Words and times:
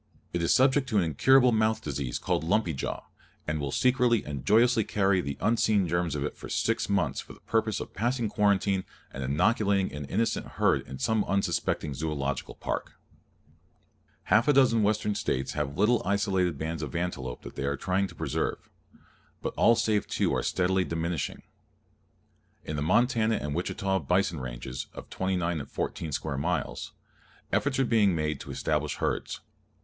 It 0.33 0.41
is 0.41 0.51
subject 0.51 0.89
to 0.89 0.97
an 0.97 1.03
incurable 1.03 1.51
mouth 1.51 1.79
disease 1.83 2.17
called 2.17 2.43
lumpy 2.43 2.73
jaw, 2.73 3.01
and 3.47 3.61
will 3.61 3.71
secretly 3.71 4.23
and 4.25 4.43
joyously 4.43 4.83
carry 4.83 5.21
the 5.21 5.37
unseen 5.39 5.87
germs 5.87 6.15
of 6.15 6.23
it 6.23 6.35
for 6.35 6.49
six 6.49 6.89
months 6.89 7.19
for 7.19 7.33
the 7.33 7.39
purpose 7.41 7.79
of 7.79 7.93
passing 7.93 8.27
quarantine 8.27 8.83
and 9.13 9.23
inoculating 9.23 9.93
an 9.93 10.05
innocent 10.05 10.47
herd 10.57 10.81
in 10.87 10.97
some 10.97 11.23
unsuspecting 11.25 11.93
Zoological 11.93 12.55
Park. 12.55 12.93
[Illustration: 14.31 14.41
PRONG 14.41 14.41
HORNED 14.41 14.41
ANTELOPE 14.41 14.41
From 14.41 14.41
a 14.41 14.41
painting 14.41 14.41
by 14.41 14.41
Carl 14.41 14.41
Rungius] 14.41 14.45
Half 14.47 14.47
a 14.47 14.53
dozen 14.53 14.83
Western 14.83 15.13
States 15.15 15.51
have 15.53 15.77
little 15.77 16.01
isolated 16.03 16.57
bands 16.57 16.81
of 16.81 16.95
antelope 16.95 17.41
that 17.43 17.55
they 17.55 17.65
are 17.65 17.77
trying 17.77 18.07
to 18.07 18.15
preserve; 18.15 18.69
but 19.43 19.53
all 19.55 19.75
save 19.75 20.07
two 20.07 20.33
are 20.35 20.41
steadily 20.41 20.83
diminishing. 20.83 21.43
In 22.65 22.75
the 22.75 22.81
Montana 22.81 23.35
and 23.35 23.53
Wichita 23.53 23.99
Bison 23.99 24.39
Ranges, 24.39 24.87
of 24.95 25.11
29 25.11 25.59
and 25.59 25.69
14 25.69 26.11
square 26.11 26.39
miles, 26.39 26.93
efforts 27.53 27.77
are 27.77 27.85
being 27.85 28.15
made 28.15 28.39
to 28.39 28.49
establish 28.49 28.95
herds. 28.95 29.41